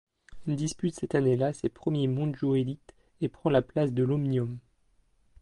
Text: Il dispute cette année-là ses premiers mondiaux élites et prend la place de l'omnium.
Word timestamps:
Il 0.47 0.55
dispute 0.55 0.95
cette 0.95 1.13
année-là 1.13 1.53
ses 1.53 1.69
premiers 1.69 2.07
mondiaux 2.07 2.55
élites 2.55 2.95
et 3.21 3.29
prend 3.29 3.51
la 3.51 3.61
place 3.61 3.91
de 3.93 4.01
l'omnium. 4.01 4.57